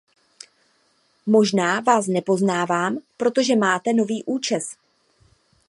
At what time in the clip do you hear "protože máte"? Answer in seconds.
3.17-3.93